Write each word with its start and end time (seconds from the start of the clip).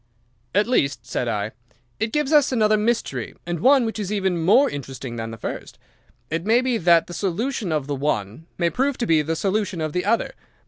"'At 0.55 0.65
least,' 0.65 1.05
said 1.05 1.27
I, 1.27 1.51
'it 1.99 2.11
gives 2.11 2.33
us 2.33 2.51
another 2.51 2.75
mystery, 2.75 3.35
and 3.45 3.59
one 3.59 3.85
which 3.85 3.99
is 3.99 4.11
even 4.11 4.41
more 4.41 4.67
interesting 4.67 5.15
than 5.17 5.29
the 5.29 5.37
first. 5.37 5.77
It 6.31 6.43
may 6.43 6.61
be 6.61 6.79
that 6.79 7.05
the 7.05 7.13
solution 7.13 7.71
of 7.71 7.85
the 7.85 7.93
one 7.93 8.47
may 8.57 8.71
prove 8.71 8.97
to 8.97 9.05
be 9.05 9.21
the 9.21 9.35
solution 9.35 9.79
of 9.79 9.93
the 9.93 10.05
other. 10.05 10.33